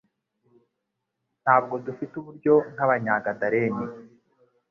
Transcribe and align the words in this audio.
Ntabwo 1.43 1.73
dufite 1.85 2.13
uburyo 2.17 2.53
nk'Abanyagadaleni, 2.71 3.85